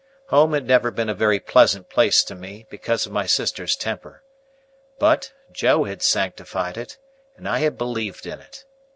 Home 0.29 0.53
had 0.53 0.65
never 0.65 0.89
been 0.89 1.09
a 1.09 1.13
very 1.13 1.39
pleasant 1.39 1.87
place 1.87 2.23
to 2.23 2.33
me, 2.33 2.65
because 2.71 3.05
of 3.05 3.11
my 3.11 3.27
sister's 3.27 3.75
temper. 3.75 4.23
But, 4.97 5.31
Joe 5.51 5.83
had 5.83 6.01
sanctified 6.01 6.75
it, 6.75 6.97
and 7.37 7.47
I 7.47 7.59
had 7.59 7.77
believed 7.77 8.25
in 8.25 8.39
it. 8.39 8.65